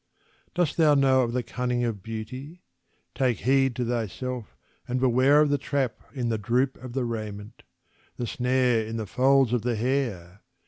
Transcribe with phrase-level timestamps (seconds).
[0.55, 2.63] Dost thou know of the cunning of Beauty?
[3.13, 7.61] Take heed to thyself and beware Of the trap in the droop in the raiment
[8.17, 10.41] the snare in the folds of the hair!